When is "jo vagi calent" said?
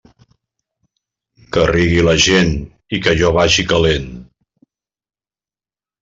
3.19-4.09